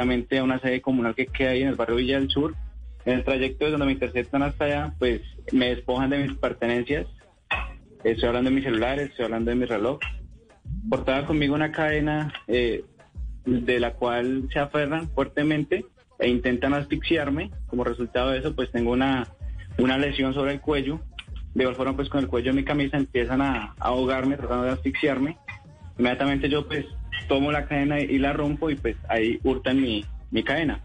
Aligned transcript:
a 0.00 0.44
una 0.44 0.60
sede 0.60 0.80
comunal 0.80 1.14
que 1.14 1.26
queda 1.26 1.50
ahí 1.50 1.62
en 1.62 1.68
el 1.68 1.74
barrio 1.74 1.96
Villa 1.96 2.18
del 2.18 2.30
Sur. 2.30 2.54
En 3.04 3.14
el 3.14 3.24
trayecto 3.24 3.64
de 3.64 3.70
donde 3.72 3.86
me 3.86 3.92
interceptan 3.92 4.42
hasta 4.42 4.64
allá, 4.64 4.94
pues 4.98 5.22
me 5.52 5.70
despojan 5.74 6.10
de 6.10 6.18
mis 6.18 6.36
pertenencias. 6.36 7.06
Estoy 8.04 8.28
hablando 8.28 8.50
de 8.50 8.56
mis 8.56 8.64
celulares, 8.64 9.10
estoy 9.10 9.24
hablando 9.24 9.50
de 9.50 9.56
mi 9.56 9.64
reloj. 9.64 9.98
Portaba 10.88 11.26
conmigo 11.26 11.54
una 11.54 11.72
cadena 11.72 12.32
eh, 12.46 12.84
de 13.44 13.80
la 13.80 13.94
cual 13.94 14.48
se 14.52 14.58
aferran 14.58 15.08
fuertemente 15.10 15.84
e 16.18 16.28
intentan 16.28 16.74
asfixiarme. 16.74 17.50
Como 17.66 17.84
resultado 17.84 18.30
de 18.30 18.38
eso, 18.38 18.54
pues 18.54 18.70
tengo 18.70 18.92
una, 18.92 19.26
una 19.78 19.98
lesión 19.98 20.34
sobre 20.34 20.52
el 20.52 20.60
cuello. 20.60 21.00
De 21.54 21.64
igual 21.64 21.76
forma, 21.76 21.96
pues 21.96 22.08
con 22.08 22.20
el 22.20 22.28
cuello 22.28 22.52
de 22.52 22.56
mi 22.56 22.64
camisa 22.64 22.96
empiezan 22.96 23.40
a, 23.40 23.74
ahogarme, 23.80 24.36
tratando 24.36 24.64
de 24.64 24.72
asfixiarme. 24.72 25.38
Inmediatamente 25.98 26.48
yo 26.48 26.66
pues 26.68 26.86
tomo 27.28 27.52
la 27.52 27.66
cadena 27.66 28.00
y 28.00 28.18
la 28.18 28.32
rompo 28.32 28.70
y 28.70 28.76
pues 28.76 28.96
ahí 29.08 29.38
hurtan 29.44 29.80
mi, 29.80 30.04
mi 30.30 30.42
cadena. 30.42 30.80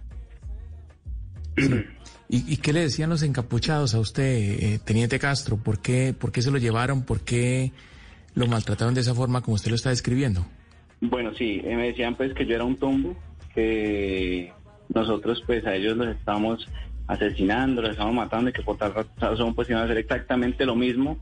¿Y, 2.30 2.57
qué 2.57 2.74
le 2.74 2.80
decían 2.80 3.11
los 3.11 3.21
encapuchados 3.21 3.93
a 3.93 4.00
usted, 4.00 4.24
eh, 4.24 4.80
Teniente 4.83 5.20
Castro? 5.20 5.57
¿Por 5.57 5.80
qué, 5.80 6.16
¿Por 6.18 6.32
qué 6.32 6.42
se 6.42 6.50
lo 6.50 6.57
llevaron? 6.57 7.04
¿Por 7.04 7.21
qué 7.21 7.71
lo 8.33 8.47
maltrataron 8.47 8.96
de 8.96 9.02
esa 9.02 9.14
forma 9.14 9.42
como 9.42 9.54
usted 9.54 9.70
lo 9.70 9.75
está 9.75 9.92
describiendo? 9.92 10.44
Bueno, 11.00 11.32
sí, 11.36 11.61
eh, 11.64 11.75
me 11.75 11.88
decían 11.88 12.16
pues 12.16 12.33
que 12.33 12.47
yo 12.47 12.55
era 12.55 12.64
un 12.64 12.78
tombo, 12.78 13.16
que 13.54 14.52
nosotros 14.94 15.44
pues 15.46 15.64
a 15.68 15.75
ellos 15.75 15.96
los 15.96 16.08
estábamos 16.08 16.68
asesinando, 17.08 17.82
los 17.82 17.92
estábamos 17.92 18.16
matando 18.16 18.50
y 18.50 18.54
que 18.54 18.64
por 18.64 18.78
tal 18.78 18.94
razón 19.18 19.54
pues 19.54 19.69
iban 19.69 19.82
a 19.83 19.86
hacer 19.86 19.97
exactamente 19.97 20.66
lo 20.66 20.75
mismo 20.75 21.19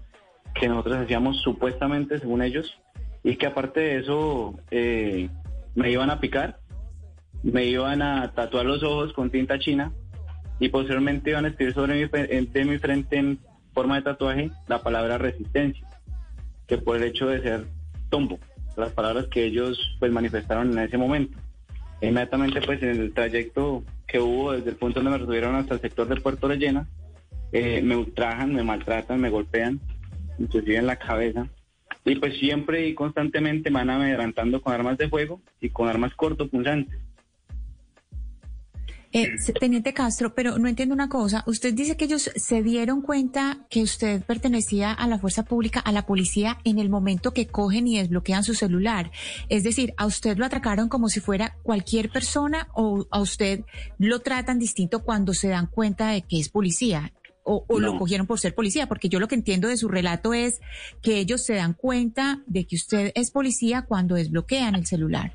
que 0.53 0.67
nosotros 0.67 0.97
hacíamos 0.97 1.41
supuestamente 1.41 2.19
según 2.19 2.41
ellos 2.41 2.79
y 3.23 3.35
que 3.35 3.47
aparte 3.47 3.79
de 3.79 3.99
eso 3.99 4.59
eh, 4.71 5.29
me 5.75 5.91
iban 5.91 6.09
a 6.09 6.19
picar, 6.19 6.59
me 7.43 7.65
iban 7.65 8.01
a 8.01 8.33
tatuar 8.33 8.65
los 8.65 8.83
ojos 8.83 9.13
con 9.13 9.29
tinta 9.29 9.59
china 9.59 9.91
y 10.59 10.69
posteriormente 10.69 11.31
iban 11.31 11.45
a 11.45 11.49
escribir 11.49 11.73
sobre 11.73 11.95
mi, 11.95 12.45
de 12.45 12.65
mi 12.65 12.77
frente 12.77 13.17
en 13.17 13.39
forma 13.73 13.95
de 13.95 14.03
tatuaje 14.03 14.51
la 14.67 14.81
palabra 14.81 15.17
resistencia, 15.17 15.87
que 16.67 16.77
por 16.77 16.97
el 16.97 17.03
hecho 17.03 17.27
de 17.27 17.41
ser 17.41 17.67
tombo, 18.09 18.39
las 18.77 18.91
palabras 18.91 19.27
que 19.27 19.45
ellos 19.45 19.79
pues 19.99 20.11
manifestaron 20.11 20.71
en 20.71 20.79
ese 20.79 20.97
momento. 20.97 21.37
Inmediatamente 22.01 22.61
pues 22.61 22.81
en 22.81 22.89
el 22.89 23.13
trayecto 23.13 23.83
que 24.07 24.19
hubo 24.19 24.51
desde 24.51 24.71
el 24.71 24.75
punto 24.75 24.99
donde 24.99 25.11
me 25.11 25.17
retuvieron 25.19 25.55
hasta 25.55 25.75
el 25.75 25.81
sector 25.81 26.07
de 26.07 26.19
Puerto 26.19 26.47
Rellena, 26.47 26.87
eh, 27.51 27.81
me 27.81 27.95
ultrajan, 27.95 28.53
me 28.53 28.63
maltratan, 28.63 29.19
me 29.19 29.29
golpean, 29.29 29.79
inclusive 30.37 30.77
en 30.77 30.87
la 30.87 30.95
cabeza. 30.95 31.47
Y 32.05 32.15
pues 32.15 32.37
siempre 32.37 32.87
y 32.87 32.95
constantemente 32.95 33.69
me 33.69 33.79
van 33.79 33.89
adelantando 33.89 34.61
con 34.61 34.73
armas 34.73 34.97
de 34.97 35.09
fuego 35.09 35.41
y 35.59 35.69
con 35.69 35.87
armas 35.87 36.13
cortopunzantes. 36.15 36.99
Eh, 39.13 39.29
Teniente 39.59 39.93
Castro, 39.93 40.33
pero 40.33 40.57
no 40.57 40.69
entiendo 40.69 40.95
una 40.95 41.09
cosa. 41.09 41.43
Usted 41.45 41.73
dice 41.73 41.97
que 41.97 42.05
ellos 42.05 42.31
se 42.33 42.63
dieron 42.63 43.01
cuenta 43.01 43.65
que 43.69 43.83
usted 43.83 44.23
pertenecía 44.23 44.93
a 44.93 45.05
la 45.05 45.19
fuerza 45.19 45.43
pública, 45.43 45.81
a 45.81 45.91
la 45.91 46.05
policía, 46.05 46.59
en 46.63 46.79
el 46.79 46.89
momento 46.89 47.33
que 47.33 47.47
cogen 47.47 47.87
y 47.87 47.97
desbloquean 47.97 48.45
su 48.45 48.53
celular. 48.53 49.11
Es 49.49 49.63
decir, 49.63 49.93
¿a 49.97 50.05
usted 50.05 50.37
lo 50.37 50.45
atracaron 50.45 50.87
como 50.87 51.09
si 51.09 51.19
fuera 51.19 51.57
cualquier 51.61 52.09
persona 52.09 52.69
o 52.73 53.05
a 53.11 53.19
usted 53.19 53.65
lo 53.97 54.19
tratan 54.19 54.59
distinto 54.59 55.03
cuando 55.03 55.33
se 55.33 55.49
dan 55.49 55.67
cuenta 55.67 56.11
de 56.11 56.21
que 56.21 56.39
es 56.39 56.47
policía? 56.47 57.11
O, 57.43 57.65
lo 57.79 57.97
cogieron 57.97 58.27
por 58.27 58.39
ser 58.39 58.53
policía, 58.53 58.87
porque 58.87 59.09
yo 59.09 59.19
lo 59.19 59.27
que 59.27 59.35
entiendo 59.35 59.67
de 59.67 59.75
su 59.75 59.87
relato 59.87 60.33
es 60.33 60.61
que 61.01 61.17
ellos 61.17 61.43
se 61.43 61.55
dan 61.55 61.73
cuenta 61.73 62.41
de 62.45 62.65
que 62.65 62.75
usted 62.75 63.11
es 63.15 63.31
policía 63.31 63.83
cuando 63.83 64.15
desbloquean 64.15 64.75
el 64.75 64.85
celular. 64.85 65.33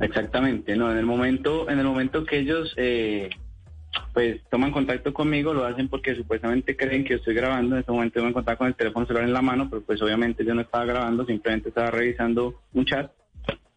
Exactamente, 0.00 0.76
no, 0.76 0.90
en 0.90 0.98
el 0.98 1.04
momento, 1.04 1.68
en 1.68 1.78
el 1.78 1.84
momento 1.84 2.24
que 2.24 2.38
ellos 2.38 2.72
eh, 2.76 3.28
pues 4.14 4.40
toman 4.50 4.72
contacto 4.72 5.12
conmigo, 5.12 5.52
lo 5.52 5.64
hacen 5.64 5.88
porque 5.88 6.14
supuestamente 6.14 6.76
creen 6.76 7.04
que 7.04 7.10
yo 7.10 7.16
estoy 7.16 7.34
grabando, 7.34 7.76
en 7.76 7.82
ese 7.82 7.92
momento 7.92 8.22
me 8.22 8.28
encontraba 8.28 8.58
con 8.58 8.68
el 8.68 8.74
teléfono 8.74 9.06
celular 9.06 9.26
en 9.26 9.34
la 9.34 9.42
mano, 9.42 9.68
pero 9.68 9.82
pues 9.82 10.00
obviamente 10.00 10.44
yo 10.44 10.54
no 10.54 10.62
estaba 10.62 10.84
grabando, 10.84 11.26
simplemente 11.26 11.68
estaba 11.68 11.90
revisando 11.90 12.60
un 12.72 12.84
chat. 12.84 13.10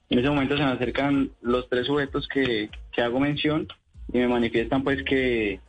En 0.10 0.20
ese 0.20 0.30
momento 0.30 0.56
se 0.56 0.64
me 0.64 0.72
acercan 0.72 1.32
los 1.42 1.68
tres 1.68 1.88
sujetos 1.88 2.28
que, 2.28 2.70
que 2.92 3.02
hago 3.02 3.20
mención 3.20 3.68
y 4.14 4.20
me 4.20 4.28
manifiestan 4.28 4.84
pues 4.84 5.04
que, 5.04 5.60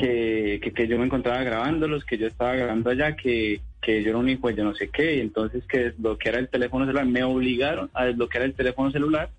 que, 0.00 0.72
que, 0.74 0.88
yo 0.88 0.98
me 0.98 1.04
encontraba 1.04 1.42
grabándolos, 1.42 2.04
que 2.04 2.18
yo 2.18 2.26
estaba 2.26 2.54
grabando 2.54 2.90
allá, 2.90 3.14
que, 3.14 3.60
que 3.80 4.02
yo 4.02 4.10
era 4.10 4.18
un 4.18 4.28
hijo 4.28 4.50
de 4.50 4.62
no 4.62 4.74
sé 4.74 4.88
qué, 4.88 5.16
y 5.16 5.20
entonces 5.20 5.64
que 5.66 5.78
desbloqueara 5.78 6.38
el 6.38 6.48
teléfono 6.48 6.86
celular, 6.86 7.06
me 7.06 7.22
obligaron 7.24 7.90
a 7.92 8.06
desbloquear 8.06 8.44
el 8.44 8.54
teléfono 8.54 8.90
celular 8.90 9.30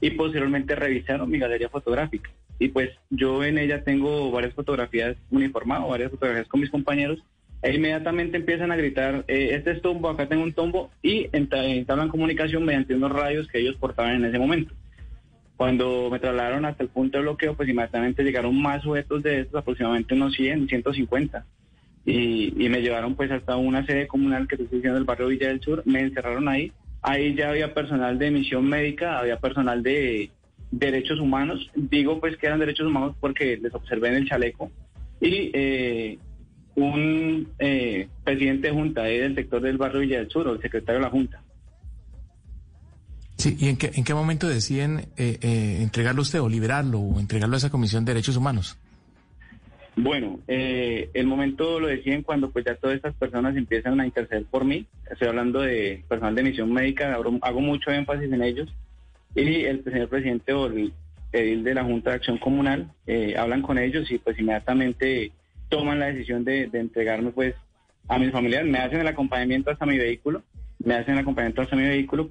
y 0.00 0.10
posteriormente 0.10 0.74
revisaron 0.74 1.30
mi 1.30 1.38
galería 1.38 1.68
fotográfica. 1.68 2.30
Y 2.58 2.68
pues 2.68 2.90
yo 3.10 3.42
en 3.42 3.58
ella 3.58 3.82
tengo 3.82 4.30
varias 4.30 4.54
fotografías 4.54 5.16
uniformadas, 5.30 5.88
varias 5.88 6.10
fotografías 6.10 6.48
con 6.48 6.60
mis 6.60 6.70
compañeros, 6.70 7.18
e 7.62 7.74
inmediatamente 7.74 8.36
empiezan 8.36 8.72
a 8.72 8.76
gritar, 8.76 9.24
eh, 9.28 9.50
este 9.52 9.70
es 9.70 9.82
tombo, 9.82 10.08
acá 10.08 10.28
tengo 10.28 10.42
un 10.42 10.52
tombo, 10.52 10.90
y 11.02 11.28
entablan 11.32 12.08
comunicación 12.08 12.64
mediante 12.64 12.94
unos 12.94 13.12
radios 13.12 13.46
que 13.48 13.60
ellos 13.60 13.76
portaban 13.76 14.16
en 14.16 14.24
ese 14.26 14.38
momento. 14.38 14.74
Cuando 15.62 16.08
me 16.10 16.18
trasladaron 16.18 16.64
hasta 16.64 16.82
el 16.82 16.88
punto 16.88 17.18
de 17.18 17.22
bloqueo, 17.22 17.54
pues 17.54 17.68
inmediatamente 17.68 18.24
llegaron 18.24 18.60
más 18.60 18.82
sujetos 18.82 19.22
de 19.22 19.42
estos, 19.42 19.60
aproximadamente 19.60 20.12
unos 20.12 20.34
100, 20.34 20.66
150. 20.66 21.46
Y, 22.04 22.68
me 22.68 22.82
llevaron 22.82 23.14
pues 23.14 23.30
hasta 23.30 23.54
una 23.56 23.86
sede 23.86 24.08
comunal 24.08 24.48
que 24.48 24.56
estoy 24.56 24.78
diciendo 24.78 24.96
del 24.96 25.04
barrio 25.04 25.28
Villa 25.28 25.46
del 25.46 25.60
Sur, 25.60 25.84
me 25.86 26.00
encerraron 26.00 26.48
ahí 26.48 26.72
Ahí 27.00 27.36
ya 27.36 27.50
había 27.50 27.74
personal 27.74 28.18
de 28.18 28.32
misión 28.32 28.68
médica, 28.68 29.20
había 29.20 29.38
personal 29.38 29.84
de 29.84 30.32
derechos 30.72 31.20
humanos. 31.20 31.70
Digo 31.76 32.18
pues 32.18 32.36
que 32.38 32.46
eran 32.46 32.58
derechos 32.58 32.88
humanos 32.88 33.14
porque 33.20 33.56
les 33.56 33.72
observé 33.72 34.08
en 34.08 34.14
el 34.14 34.28
chaleco. 34.28 34.68
Y 35.20 35.52
eh, 35.54 36.18
un 36.74 37.46
eh, 37.60 38.08
presidente 38.24 38.66
de 38.66 38.74
junta 38.74 39.04
del 39.04 39.36
sector 39.36 39.62
del 39.62 39.78
barrio 39.78 40.00
Villa 40.00 40.18
del 40.18 40.28
Sur, 40.28 40.48
el 40.48 40.60
secretario 40.60 40.98
de 40.98 41.04
la 41.04 41.10
junta. 41.10 41.40
Sí, 43.42 43.56
¿y 43.58 43.70
en 43.70 43.76
qué, 43.76 43.90
en 43.92 44.04
qué 44.04 44.14
momento 44.14 44.46
deciden 44.46 45.06
eh, 45.16 45.80
entregarlo 45.80 46.22
usted 46.22 46.40
o 46.40 46.48
liberarlo 46.48 47.00
o 47.00 47.18
entregarlo 47.18 47.56
a 47.56 47.58
esa 47.58 47.70
Comisión 47.70 48.04
de 48.04 48.12
Derechos 48.12 48.36
Humanos? 48.36 48.78
Bueno, 49.96 50.38
eh, 50.46 51.10
el 51.12 51.26
momento 51.26 51.80
lo 51.80 51.88
deciden 51.88 52.22
cuando 52.22 52.52
pues 52.52 52.64
ya 52.64 52.76
todas 52.76 52.94
estas 52.94 53.14
personas 53.14 53.56
empiezan 53.56 53.98
a 53.98 54.06
interceder 54.06 54.44
por 54.44 54.64
mí. 54.64 54.86
Estoy 55.10 55.26
hablando 55.26 55.60
de 55.60 56.04
personal 56.08 56.36
de 56.36 56.44
misión 56.44 56.72
médica, 56.72 57.12
hago, 57.14 57.60
mucho 57.60 57.90
énfasis 57.90 58.32
en 58.32 58.44
ellos. 58.44 58.72
Y 59.34 59.64
el 59.64 59.82
señor 59.82 60.08
presidente 60.08 60.52
o 60.52 60.66
el 60.66 60.92
edil 61.32 61.64
de 61.64 61.74
la 61.74 61.82
Junta 61.82 62.10
de 62.10 62.16
Acción 62.18 62.38
Comunal 62.38 62.92
eh, 63.08 63.34
hablan 63.36 63.62
con 63.62 63.76
ellos 63.76 64.08
y 64.12 64.18
pues 64.18 64.38
inmediatamente 64.38 65.32
toman 65.68 65.98
la 65.98 66.06
decisión 66.06 66.44
de, 66.44 66.70
entregarme 66.72 67.32
pues 67.32 67.56
a 68.06 68.20
mis 68.20 68.30
familiares. 68.30 68.70
Me 68.70 68.78
hacen 68.78 69.00
el 69.00 69.08
acompañamiento 69.08 69.72
hasta 69.72 69.84
mi 69.84 69.98
vehículo, 69.98 70.44
me 70.78 70.94
hacen 70.94 71.14
el 71.14 71.20
acompañamiento 71.22 71.62
hasta 71.62 71.74
mi 71.74 71.88
vehículo 71.88 72.30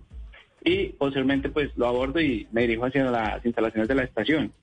y 0.64 0.90
posteriormente 0.90 1.50
pues 1.50 1.72
lo 1.76 1.88
abordo 1.88 2.20
y 2.22 2.48
me 2.52 2.62
dirijo 2.62 2.86
hacia 2.86 3.06
las 3.06 3.46
instalaciones 3.46 3.88
de 3.88 3.96
la 3.96 4.04
estación. 4.04 4.54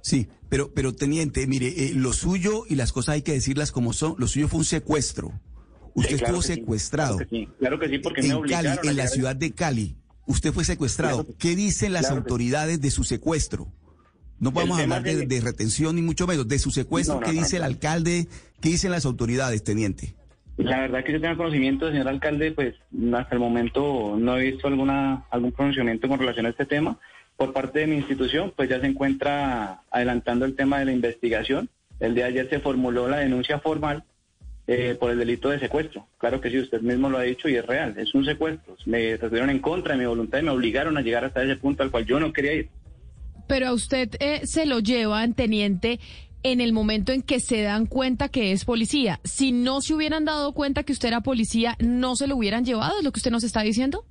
Sí, 0.00 0.28
pero, 0.48 0.72
pero 0.72 0.94
teniente, 0.94 1.46
mire, 1.46 1.66
eh, 1.68 1.92
lo 1.94 2.12
suyo 2.12 2.64
y 2.68 2.76
las 2.76 2.92
cosas 2.92 3.16
hay 3.16 3.22
que 3.22 3.32
decirlas 3.32 3.72
como 3.72 3.92
son. 3.92 4.14
Lo 4.18 4.26
suyo 4.26 4.48
fue 4.48 4.60
un 4.60 4.64
secuestro. 4.64 5.32
Usted 5.94 6.14
estuvo 6.14 6.40
secuestrado. 6.40 7.18
Claro 7.58 7.78
que 7.78 7.88
sí, 7.88 7.98
porque 7.98 8.20
en 8.20 8.40
Cali, 8.42 8.68
en 8.84 8.96
la 8.96 9.08
ciudad 9.08 9.36
de 9.36 9.52
Cali, 9.52 9.96
usted 10.26 10.52
fue 10.52 10.64
secuestrado. 10.64 11.26
¿Qué 11.38 11.56
dicen 11.56 11.92
las 11.92 12.10
autoridades 12.10 12.80
de 12.80 12.90
su 12.90 13.04
secuestro? 13.04 13.72
No 14.38 14.52
podemos 14.52 14.80
hablar 14.80 15.02
de, 15.02 15.40
retención 15.40 15.96
ni 15.96 16.02
mucho 16.02 16.26
menos. 16.26 16.46
De 16.46 16.58
su 16.58 16.70
secuestro, 16.70 17.20
¿qué 17.20 17.32
dice 17.32 17.56
el 17.56 17.64
alcalde? 17.64 18.28
¿Qué 18.60 18.68
dicen 18.70 18.92
las 18.92 19.04
autoridades, 19.04 19.64
teniente? 19.64 20.14
La 20.58 20.80
verdad 20.80 21.04
que 21.04 21.12
yo 21.12 21.20
tengo 21.20 21.36
conocimiento, 21.36 21.90
señor 21.90 22.08
alcalde, 22.08 22.50
pues 22.50 22.74
hasta 23.14 23.34
el 23.34 23.40
momento 23.40 24.16
no 24.18 24.36
he 24.36 24.50
visto 24.50 24.66
alguna 24.66 25.24
algún 25.30 25.52
pronunciamiento 25.52 26.08
con 26.08 26.18
relación 26.18 26.46
a 26.46 26.50
este 26.50 26.66
tema 26.66 26.98
por 27.38 27.52
parte 27.52 27.78
de 27.78 27.86
mi 27.86 27.96
institución, 27.96 28.52
pues 28.54 28.68
ya 28.68 28.80
se 28.80 28.86
encuentra 28.86 29.82
adelantando 29.92 30.44
el 30.44 30.56
tema 30.56 30.80
de 30.80 30.86
la 30.86 30.92
investigación. 30.92 31.70
El 32.00 32.16
día 32.16 32.24
de 32.24 32.30
ayer 32.30 32.50
se 32.50 32.58
formuló 32.58 33.08
la 33.08 33.18
denuncia 33.18 33.60
formal 33.60 34.02
eh, 34.66 34.96
por 34.98 35.12
el 35.12 35.18
delito 35.18 35.48
de 35.48 35.60
secuestro. 35.60 36.08
Claro 36.18 36.40
que 36.40 36.50
sí, 36.50 36.58
usted 36.58 36.80
mismo 36.80 37.08
lo 37.08 37.18
ha 37.18 37.22
dicho 37.22 37.48
y 37.48 37.54
es 37.54 37.64
real, 37.64 37.94
es 37.96 38.12
un 38.12 38.24
secuestro. 38.24 38.76
Me 38.86 39.16
retuvieron 39.16 39.50
en 39.50 39.60
contra 39.60 39.92
de 39.92 40.00
mi 40.00 40.06
voluntad 40.06 40.40
y 40.40 40.42
me 40.42 40.50
obligaron 40.50 40.98
a 40.98 41.00
llegar 41.00 41.24
hasta 41.24 41.44
ese 41.44 41.54
punto 41.54 41.84
al 41.84 41.92
cual 41.92 42.06
yo 42.06 42.18
no 42.18 42.32
quería 42.32 42.54
ir. 42.54 42.68
Pero 43.46 43.68
a 43.68 43.72
usted 43.72 44.10
eh, 44.18 44.40
se 44.44 44.66
lo 44.66 44.80
llevan, 44.80 45.34
teniente, 45.34 46.00
en 46.42 46.60
el 46.60 46.72
momento 46.72 47.12
en 47.12 47.22
que 47.22 47.40
se 47.40 47.62
dan 47.62 47.86
cuenta 47.86 48.28
que 48.28 48.52
es 48.52 48.64
policía. 48.64 49.20
Si 49.24 49.52
no 49.52 49.80
se 49.80 49.94
hubieran 49.94 50.24
dado 50.24 50.52
cuenta 50.52 50.82
que 50.82 50.92
usted 50.92 51.08
era 51.08 51.20
policía, 51.20 51.76
¿no 51.80 52.16
se 52.16 52.26
lo 52.26 52.36
hubieran 52.36 52.64
llevado? 52.64 52.98
¿Es 52.98 53.04
lo 53.04 53.12
que 53.12 53.18
usted 53.18 53.30
nos 53.30 53.44
está 53.44 53.62
diciendo? 53.62 54.04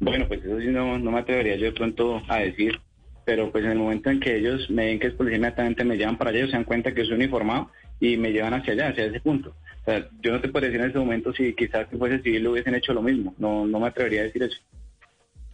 Bueno, 0.00 0.26
pues 0.28 0.44
eso 0.44 0.60
sí 0.60 0.66
no, 0.66 0.98
no 0.98 1.10
me 1.10 1.20
atrevería 1.20 1.56
yo 1.56 1.66
de 1.66 1.72
pronto 1.72 2.22
a 2.28 2.38
decir, 2.38 2.78
pero 3.24 3.50
pues 3.50 3.64
en 3.64 3.72
el 3.72 3.78
momento 3.78 4.10
en 4.10 4.20
que 4.20 4.36
ellos 4.36 4.68
me 4.68 4.86
ven 4.86 4.98
que 4.98 5.06
es 5.08 5.14
policía, 5.14 5.38
inmediatamente 5.38 5.84
me 5.84 5.96
llevan 5.96 6.18
para 6.18 6.30
allá, 6.30 6.40
ellos 6.40 6.50
se 6.50 6.56
dan 6.56 6.64
cuenta 6.64 6.92
que 6.92 7.04
soy 7.04 7.14
uniformado 7.14 7.70
y 8.00 8.16
me 8.16 8.32
llevan 8.32 8.54
hacia 8.54 8.74
allá, 8.74 8.88
hacia 8.88 9.06
ese 9.06 9.20
punto. 9.20 9.54
O 9.82 9.84
sea, 9.84 10.08
yo 10.20 10.32
no 10.32 10.40
te 10.40 10.48
puedo 10.48 10.66
decir 10.66 10.80
en 10.80 10.90
ese 10.90 10.98
momento 10.98 11.32
si 11.32 11.54
quizás 11.54 11.86
si 11.90 11.96
fuese 11.96 12.22
civil 12.22 12.42
lo 12.42 12.52
hubiesen 12.52 12.74
hecho 12.74 12.92
lo 12.92 13.02
mismo, 13.02 13.34
no, 13.38 13.66
no 13.66 13.80
me 13.80 13.86
atrevería 13.86 14.22
a 14.22 14.24
decir 14.24 14.42
eso. 14.42 14.58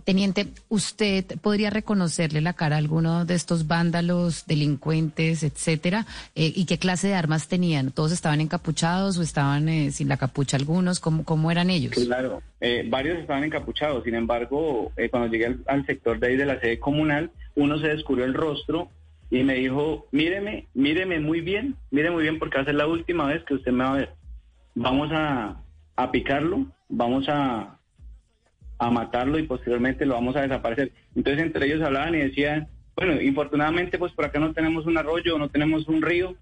Teniente, 0.04 0.48
¿usted 0.68 1.24
podría 1.40 1.70
reconocerle 1.70 2.40
la 2.40 2.52
cara 2.52 2.76
a 2.76 2.78
alguno 2.78 3.24
de 3.24 3.34
estos 3.34 3.66
vándalos, 3.66 4.46
delincuentes, 4.46 5.42
etcétera? 5.42 6.06
Eh, 6.34 6.52
¿Y 6.54 6.66
qué 6.66 6.78
clase 6.78 7.08
de 7.08 7.14
armas 7.14 7.48
tenían? 7.48 7.90
¿Todos 7.90 8.12
estaban 8.12 8.40
encapuchados 8.40 9.18
o 9.18 9.22
estaban 9.22 9.68
eh, 9.68 9.90
sin 9.90 10.08
la 10.08 10.16
capucha 10.16 10.56
algunos? 10.56 11.00
¿Cómo, 11.00 11.24
cómo 11.24 11.50
eran 11.50 11.70
ellos? 11.70 11.92
Claro, 11.94 12.42
eh, 12.60 12.84
varios 12.88 13.18
estaban 13.18 13.44
encapuchados. 13.44 14.04
Sin 14.04 14.14
embargo, 14.14 14.92
cuando 15.10 15.28
llegué 15.28 15.56
al, 15.66 15.86
sector 15.86 16.18
de 16.18 16.28
ahí 16.28 16.36
de 16.36 16.46
la 16.46 16.60
sede 16.60 16.78
comunal, 16.78 17.30
uno 17.56 17.78
se 17.78 17.88
descubrió 17.88 18.24
el 18.24 18.34
rostro 18.34 18.88
y 19.30 19.42
me 19.42 19.54
dijo, 19.54 20.06
míreme, 20.12 20.66
míreme 20.74 21.20
muy 21.20 21.40
bien, 21.40 21.76
mire 21.90 22.10
muy 22.10 22.22
bien 22.22 22.38
porque 22.38 22.56
va 22.56 22.62
a 22.62 22.66
ser 22.66 22.74
la 22.74 22.86
última 22.86 23.26
vez 23.26 23.44
que 23.44 23.54
usted 23.54 23.72
me 23.72 23.84
va 23.84 23.92
a 23.92 23.96
ver. 23.96 24.14
Vamos 24.74 25.10
a, 25.12 25.62
a 25.96 26.10
picarlo, 26.10 26.66
vamos 26.88 27.26
a 27.28 27.79
a 28.80 28.90
matarlo 28.90 29.38
y 29.38 29.46
posteriormente 29.46 30.06
lo 30.06 30.14
vamos 30.14 30.34
a 30.36 30.40
desaparecer. 30.40 30.90
Entonces 31.14 31.44
entre 31.44 31.66
ellos 31.66 31.82
hablaban 31.82 32.14
y 32.14 32.18
decían, 32.18 32.66
bueno, 32.96 33.20
infortunadamente 33.20 33.98
pues 33.98 34.12
por 34.12 34.24
acá 34.24 34.40
no 34.40 34.52
tenemos 34.52 34.86
un 34.86 34.96
arroyo, 34.96 35.38
no 35.38 35.50
tenemos 35.50 35.86
un 35.86 36.00
río, 36.00 36.34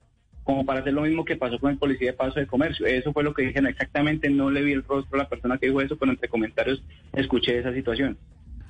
como 0.45 0.65
para 0.65 0.81
hacer 0.81 0.95
lo 0.95 1.03
mismo 1.03 1.25
que 1.25 1.37
pasó 1.37 1.59
con 1.59 1.73
el 1.73 1.79
policía 1.79 2.13
de 2.13 2.17
paso 2.17 2.39
de 2.39 2.47
comercio. 2.47 2.87
Eso 2.87 3.13
fue 3.13 3.25
lo 3.25 3.35
que 3.35 3.43
dijeron 3.43 3.67
exactamente, 3.67 4.31
no 4.31 4.51
le 4.51 4.63
vi 4.63 4.73
el 4.73 4.85
rostro 4.85 5.19
a 5.19 5.25
la 5.25 5.29
persona 5.29 5.59
que 5.59 5.67
dijo 5.67 5.81
eso, 5.81 5.97
pero 5.97 6.13
entre 6.13 6.29
comentarios 6.29 6.83
escuché 7.13 7.59
esa 7.59 7.75
situación. 7.75 8.17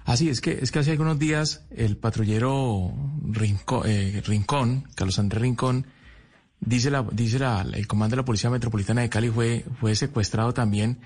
Así 0.06 0.30
es 0.30 0.40
que 0.40 0.52
es 0.52 0.72
que 0.72 0.78
hace 0.78 0.92
algunos 0.92 1.18
días 1.18 1.68
el 1.70 1.98
patrullero 1.98 2.90
Rincón, 3.22 3.82
eh, 3.86 4.22
Rincón 4.26 4.84
Carlos 4.94 5.18
Andrés 5.18 5.42
Rincón, 5.42 5.86
dice 6.58 6.90
la, 6.90 7.04
dice 7.12 7.38
la, 7.38 7.66
el 7.74 7.86
comando 7.86 8.16
de 8.16 8.22
la 8.22 8.24
Policía 8.24 8.48
Metropolitana 8.48 9.02
de 9.02 9.10
Cali 9.10 9.28
fue, 9.28 9.66
fue 9.78 9.94
secuestrado 9.94 10.54
también 10.54 10.98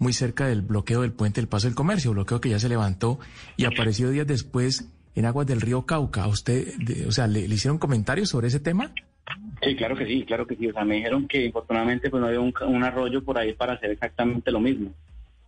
muy 0.00 0.14
cerca 0.14 0.48
del 0.48 0.62
bloqueo 0.62 1.02
del 1.02 1.12
puente 1.12 1.40
del 1.40 1.48
Paso 1.48 1.68
del 1.68 1.76
Comercio, 1.76 2.12
bloqueo 2.12 2.40
que 2.40 2.48
ya 2.48 2.58
se 2.58 2.68
levantó 2.68 3.20
y 3.56 3.66
apareció 3.66 4.10
días 4.10 4.26
después 4.26 4.90
en 5.14 5.26
aguas 5.26 5.46
del 5.46 5.60
río 5.60 5.84
Cauca. 5.84 6.26
usted, 6.26 6.68
o 7.06 7.12
sea, 7.12 7.26
¿le, 7.26 7.40
hicieron 7.40 7.78
comentarios 7.78 8.30
sobre 8.30 8.48
ese 8.48 8.60
tema? 8.60 8.92
Sí, 9.62 9.76
claro 9.76 9.94
que 9.94 10.06
sí, 10.06 10.24
claro 10.24 10.46
que 10.46 10.56
sí. 10.56 10.68
O 10.68 10.72
sea, 10.72 10.84
me 10.84 10.96
dijeron 10.96 11.28
que 11.28 11.44
infortunadamente 11.44 12.08
pues 12.08 12.20
no 12.20 12.28
había 12.28 12.40
un, 12.40 12.82
arroyo 12.82 13.22
por 13.22 13.38
ahí 13.38 13.52
para 13.52 13.74
hacer 13.74 13.90
exactamente 13.90 14.50
lo 14.50 14.58
mismo. 14.58 14.90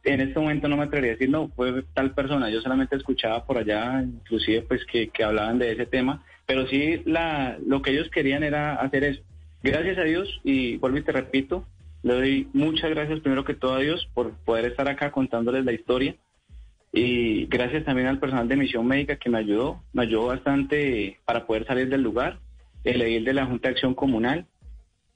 En 0.04 0.20
este 0.20 0.38
momento 0.38 0.68
no 0.68 0.76
me 0.76 0.84
atrevería 0.84 1.12
a 1.12 1.14
decir, 1.14 1.30
no, 1.30 1.48
fue 1.48 1.84
tal 1.94 2.12
persona. 2.12 2.50
Yo 2.50 2.60
solamente 2.60 2.96
escuchaba 2.96 3.46
por 3.46 3.56
allá, 3.56 4.02
inclusive 4.02 4.62
pues 4.62 4.84
que, 4.84 5.08
que 5.08 5.24
hablaban 5.24 5.58
de 5.58 5.72
ese 5.72 5.86
tema, 5.86 6.22
pero 6.44 6.66
sí 6.66 7.00
la, 7.06 7.56
lo 7.64 7.80
que 7.80 7.92
ellos 7.92 8.10
querían 8.10 8.42
era 8.42 8.74
hacer 8.74 9.04
eso. 9.04 9.22
Gracias 9.62 9.96
a 9.96 10.02
Dios, 10.02 10.40
y 10.44 10.76
vuelvo 10.76 10.98
y 10.98 11.02
te 11.02 11.12
repito, 11.12 11.64
le 12.02 12.14
doy 12.14 12.48
muchas 12.52 12.90
gracias 12.90 13.20
primero 13.20 13.44
que 13.44 13.54
todo 13.54 13.74
a 13.74 13.80
Dios 13.80 14.08
por 14.14 14.32
poder 14.44 14.66
estar 14.66 14.88
acá 14.88 15.10
contándoles 15.10 15.64
la 15.64 15.72
historia. 15.72 16.16
Y 16.92 17.46
gracias 17.46 17.84
también 17.84 18.08
al 18.08 18.18
personal 18.18 18.48
de 18.48 18.56
misión 18.56 18.86
médica 18.86 19.16
que 19.16 19.30
me 19.30 19.38
ayudó, 19.38 19.82
me 19.94 20.02
ayudó 20.02 20.26
bastante 20.26 21.18
para 21.24 21.46
poder 21.46 21.66
salir 21.66 21.88
del 21.88 22.02
lugar, 22.02 22.38
el 22.84 23.00
edil 23.00 23.24
de 23.24 23.32
la 23.32 23.46
Junta 23.46 23.68
de 23.68 23.74
Acción 23.74 23.94
Comunal 23.94 24.46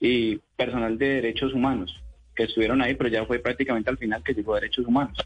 y 0.01 0.37
personal 0.57 0.97
de 0.97 1.07
Derechos 1.07 1.53
Humanos 1.53 2.03
que 2.37 2.45
estuvieron 2.45 2.83
ahí, 2.83 2.95
pero 2.95 3.09
ya 3.09 3.25
fue 3.25 3.39
prácticamente 3.39 3.91
al 3.91 3.99
final 3.99 4.23
que 4.23 4.35
llegó 4.35 4.53
a 4.55 4.61
Derechos 4.61 4.87
Humanos. 4.87 5.19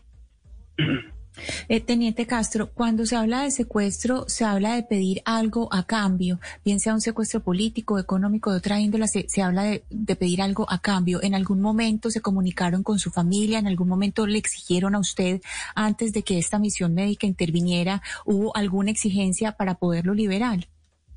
Eh, 1.68 1.80
Teniente 1.80 2.26
Castro, 2.26 2.70
cuando 2.72 3.06
se 3.06 3.16
habla 3.16 3.42
de 3.42 3.50
secuestro, 3.50 4.24
se 4.28 4.44
habla 4.44 4.74
de 4.74 4.82
pedir 4.82 5.22
algo 5.24 5.68
a 5.72 5.84
cambio, 5.84 6.40
bien 6.64 6.80
sea 6.80 6.94
un 6.94 7.00
secuestro 7.00 7.40
político, 7.40 7.98
económico, 7.98 8.50
de 8.50 8.58
otra 8.58 8.80
índole, 8.80 9.06
se, 9.08 9.42
habla 9.42 9.64
de, 9.64 10.16
pedir 10.16 10.42
algo 10.42 10.66
a 10.70 10.80
cambio. 10.80 11.22
¿En 11.22 11.34
algún 11.34 11.60
momento 11.60 12.10
se 12.10 12.20
comunicaron 12.20 12.82
con 12.82 12.98
su 12.98 13.10
familia? 13.10 13.58
¿En 13.58 13.66
algún 13.66 13.88
momento 13.88 14.26
le 14.26 14.38
exigieron 14.38 14.94
a 14.94 14.98
usted, 14.98 15.40
antes 15.74 16.12
de 16.12 16.22
que 16.22 16.38
esta 16.38 16.58
misión 16.58 16.94
médica 16.94 17.26
interviniera, 17.26 18.02
hubo 18.24 18.56
alguna 18.56 18.90
exigencia 18.90 19.52
para 19.52 19.74
poderlo 19.74 20.14
liberar? 20.14 20.66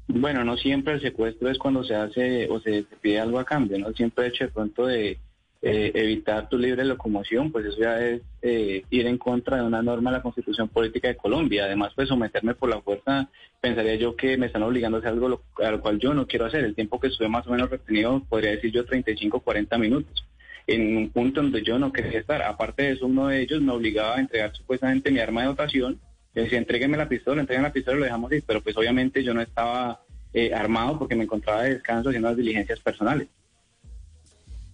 Bueno, 0.08 0.44
no 0.44 0.58
siempre 0.58 0.94
el 0.94 1.02
secuestro 1.02 1.50
es 1.50 1.58
cuando 1.58 1.84
se 1.84 1.96
hace 1.96 2.50
o 2.50 2.60
se, 2.60 2.86
pide 3.02 3.20
algo 3.20 3.40
a 3.40 3.46
cambio, 3.46 3.80
¿no? 3.80 3.92
Siempre 3.94 4.28
hecho 4.28 4.46
de 4.46 4.52
pronto 4.52 4.86
de 4.86 5.18
eh, 5.66 5.94
evitar 5.96 6.50
tu 6.50 6.58
libre 6.58 6.84
locomoción, 6.84 7.50
pues 7.50 7.66
eso 7.66 7.78
ya 7.80 7.98
es 8.06 8.22
eh, 8.42 8.84
ir 8.90 9.08
en 9.08 9.18
contra 9.18 9.56
de 9.56 9.64
una 9.64 9.82
norma 9.82 10.12
de 10.12 10.18
la 10.18 10.22
Constitución 10.22 10.68
Política 10.68 11.08
de 11.08 11.16
Colombia. 11.16 11.64
Además, 11.64 11.94
pues 11.96 12.10
someterme 12.10 12.54
por 12.54 12.68
la 12.68 12.82
fuerza, 12.82 13.30
pensaría 13.62 13.96
yo 13.96 14.14
que 14.18 14.38
me 14.38 14.48
están 14.48 14.64
obligando 14.64 14.98
a 14.98 15.00
hacer 15.00 15.14
algo 15.14 15.42
a 15.64 15.72
lo 15.72 15.80
cual 15.80 16.00
yo 16.00 16.14
no 16.14 16.28
quiero 16.28 16.48
hacer. 16.48 16.66
El 16.66 16.76
tiempo 16.76 17.00
que 17.00 17.08
estuve 17.08 17.30
más 17.30 17.48
o 17.48 17.52
menos 17.52 17.70
retenido, 17.70 18.22
podría 18.28 18.52
decir 18.52 18.74
yo 18.74 18.84
35, 18.84 19.40
40 19.40 19.78
minutos, 19.78 20.26
en 20.68 20.98
un 20.98 21.10
punto 21.12 21.42
donde 21.42 21.64
yo 21.64 21.80
no 21.80 21.94
quería 21.94 22.20
estar. 22.20 22.42
Aparte 22.42 22.84
de 22.84 22.92
eso, 22.92 23.06
uno 23.06 23.30
de 23.30 23.42
ellos 23.42 23.62
me 23.62 23.72
obligaba 23.72 24.18
a 24.18 24.20
entregar 24.20 24.54
supuestamente 24.54 25.12
mi 25.12 25.20
arma 25.20 25.44
de 25.44 25.48
dotación. 25.48 25.98
Decía, 26.34 26.58
entrégueme 26.58 26.98
la 26.98 27.08
pistola, 27.08 27.40
entreguen 27.40 27.64
la 27.64 27.72
pistola 27.72 27.96
y 27.96 28.00
lo 28.02 28.06
dejamos 28.06 28.34
ir. 28.34 28.44
Pero 28.46 28.60
pues 28.60 28.76
obviamente 28.76 29.24
yo 29.24 29.34
no 29.34 29.40
estaba 29.40 30.02
eh, 30.34 30.54
armado 30.54 31.00
porque 31.00 31.16
me 31.16 31.24
encontraba 31.24 31.64
de 31.64 31.76
descanso 31.76 32.10
haciendo 32.10 32.28
las 32.28 32.38
diligencias 32.38 32.82
personales. 32.82 33.30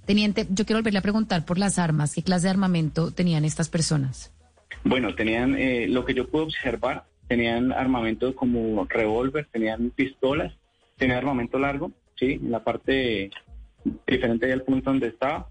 Teniente, 0.10 0.48
yo 0.50 0.66
quiero 0.66 0.80
volverle 0.80 0.98
a 0.98 1.04
preguntar 1.04 1.46
por 1.46 1.60
las 1.60 1.78
armas. 1.78 2.16
¿Qué 2.16 2.24
clase 2.24 2.48
de 2.48 2.50
armamento 2.50 3.12
tenían 3.12 3.46
estas 3.46 3.70
personas? 3.70 4.34
Bueno, 4.84 5.14
tenían, 5.14 5.54
eh, 5.56 5.86
lo 5.88 6.04
que 6.04 6.16
yo 6.16 6.28
pude 6.28 6.46
observar, 6.46 7.04
tenían 7.28 7.72
armamento 7.72 8.36
como 8.36 8.88
revólver, 8.90 9.48
tenían 9.52 9.92
pistolas, 9.92 10.52
tenían 10.98 11.20
armamento 11.20 11.60
largo, 11.60 11.92
sí, 12.16 12.40
en 12.42 12.50
la 12.50 12.64
parte 12.64 13.30
diferente 14.08 14.48
del 14.48 14.64
punto 14.64 14.90
donde 14.90 15.10
estaba. 15.10 15.48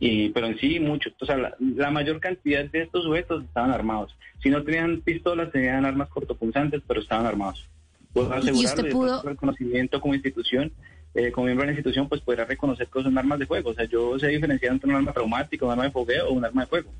Y, 0.00 0.30
pero 0.30 0.48
en 0.48 0.58
sí, 0.58 0.80
mucho. 0.80 1.10
O 1.20 1.24
sea, 1.24 1.54
la, 1.60 1.90
mayor 1.92 2.18
cantidad 2.18 2.64
de 2.64 2.82
estos 2.82 3.04
sujetos 3.04 3.44
estaban 3.44 3.70
armados. 3.70 4.12
Si 4.42 4.50
no 4.50 4.64
tenían 4.64 5.02
pistolas, 5.02 5.52
tenían 5.52 5.84
armas 5.84 6.08
cortopunzantes, 6.08 6.82
pero 6.84 7.00
estaban 7.00 7.26
armados. 7.26 7.70
Puedo 8.12 8.32
asegurar 8.32 8.90
pudo... 8.90 9.22
el 9.28 9.36
conocimiento 9.36 10.00
como 10.00 10.14
institución 10.14 10.72
eh, 11.16 11.32
como 11.32 11.46
miembro 11.46 11.62
de 11.62 11.72
la 11.72 11.78
institución, 11.78 12.08
pues 12.08 12.20
podrá 12.20 12.44
reconocer 12.44 12.88
que 12.88 13.02
son 13.02 13.16
armas 13.16 13.38
de 13.38 13.46
fuego. 13.46 13.70
O 13.70 13.74
sea, 13.74 13.86
yo 13.86 14.18
sé 14.18 14.28
diferenciar 14.28 14.72
entre 14.72 14.90
un 14.90 14.96
arma 14.96 15.12
traumática, 15.12 15.64
un 15.64 15.72
arma 15.72 15.84
de 15.84 15.90
fogueo 15.90 16.28
o 16.28 16.32
un 16.32 16.44
arma 16.44 16.62
de 16.62 16.66
fuego. 16.68 16.90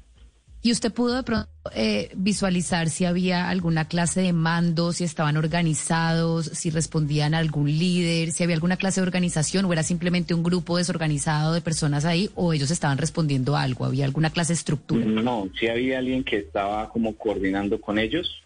¿Y 0.62 0.72
usted 0.72 0.92
pudo 0.92 1.14
de 1.14 1.22
pronto 1.22 1.48
eh, 1.74 2.10
visualizar 2.16 2.88
si 2.88 3.04
había 3.04 3.48
alguna 3.48 3.86
clase 3.86 4.22
de 4.22 4.32
mando, 4.32 4.92
si 4.92 5.04
estaban 5.04 5.36
organizados, 5.36 6.46
si 6.46 6.70
respondían 6.70 7.34
a 7.34 7.38
algún 7.38 7.66
líder, 7.66 8.32
si 8.32 8.42
había 8.42 8.56
alguna 8.56 8.76
clase 8.76 9.00
de 9.00 9.06
organización 9.06 9.66
o 9.66 9.72
era 9.72 9.82
simplemente 9.82 10.34
un 10.34 10.42
grupo 10.42 10.78
desorganizado 10.78 11.52
de 11.52 11.60
personas 11.60 12.04
ahí 12.04 12.30
o 12.34 12.52
ellos 12.52 12.70
estaban 12.70 12.98
respondiendo 12.98 13.54
a 13.54 13.62
algo? 13.62 13.84
¿Había 13.84 14.06
alguna 14.06 14.30
clase 14.30 14.54
de 14.54 14.58
estructura? 14.58 15.04
No, 15.04 15.48
sí 15.60 15.68
había 15.68 15.98
alguien 15.98 16.24
que 16.24 16.38
estaba 16.38 16.88
como 16.88 17.14
coordinando 17.16 17.80
con 17.80 17.98
ellos, 17.98 18.42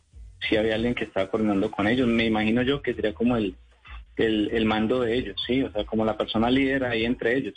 sí 0.46 0.56
había 0.56 0.74
alguien 0.74 0.94
que 0.94 1.04
estaba 1.04 1.30
coordinando 1.30 1.70
con 1.70 1.86
ellos. 1.86 2.06
Me 2.06 2.26
imagino 2.26 2.60
yo 2.62 2.82
que 2.82 2.92
sería 2.92 3.14
como 3.14 3.36
el 3.36 3.54
el, 4.20 4.50
el 4.52 4.64
mando 4.64 5.00
de 5.00 5.16
ellos, 5.16 5.36
sí, 5.46 5.62
o 5.62 5.70
sea, 5.72 5.84
como 5.84 6.04
la 6.04 6.16
persona 6.16 6.50
líder 6.50 6.84
ahí 6.84 7.04
entre 7.04 7.36
ellos. 7.36 7.54